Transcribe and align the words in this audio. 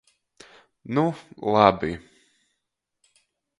Nu, 0.97 1.03
labi! 1.53 1.93